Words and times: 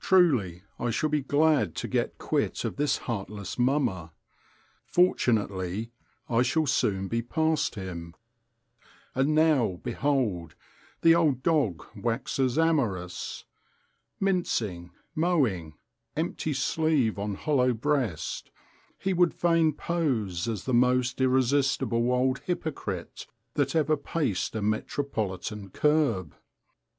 Truly, 0.00 0.62
I 0.78 0.88
shall 0.88 1.10
be 1.10 1.20
glad 1.20 1.74
to 1.74 1.86
get 1.86 2.16
quit 2.16 2.64
of 2.64 2.76
this 2.76 2.96
heartless 2.96 3.58
mummer. 3.58 4.10
Fortunately 4.86 5.90
I 6.30 6.40
shall 6.40 6.64
soon 6.64 7.08
be 7.08 7.20
past 7.20 7.74
him. 7.74 8.14
And 9.14 9.34
now, 9.34 9.78
behold! 9.82 10.54
the 11.02 11.14
old 11.14 11.42
dog 11.42 11.84
waxes 11.94 12.56
amorous. 12.58 13.44
Mincing, 14.18 14.92
mowing, 15.14 15.74
empty 16.16 16.54
sleeve 16.54 17.18
on 17.18 17.34
hollow 17.34 17.74
breast, 17.74 18.50
he 18.98 19.12
would 19.12 19.34
fain 19.34 19.74
pose 19.74 20.48
as 20.48 20.64
the 20.64 20.72
most 20.72 21.20
irresistible 21.20 22.10
old 22.10 22.38
hypocrite 22.46 23.26
that 23.56 23.76
ever 23.76 23.98
paced 23.98 24.56
a 24.56 24.62
metropolitan 24.62 25.68
kerb. 25.68 26.34